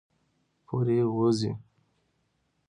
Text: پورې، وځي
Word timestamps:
پورې، 0.65 0.99
وځي 1.17 1.51